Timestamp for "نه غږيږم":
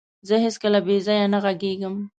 1.33-1.95